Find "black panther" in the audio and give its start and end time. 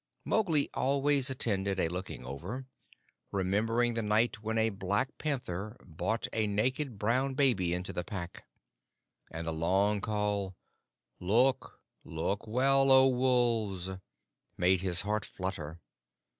4.71-5.77